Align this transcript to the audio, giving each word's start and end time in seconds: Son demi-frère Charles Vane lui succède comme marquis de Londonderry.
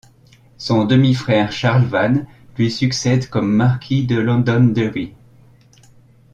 Son 0.57 0.85
demi-frère 0.85 1.51
Charles 1.51 1.85
Vane 1.85 2.25
lui 2.57 2.71
succède 2.71 3.27
comme 3.29 3.53
marquis 3.53 4.03
de 4.07 4.15
Londonderry. 4.19 5.13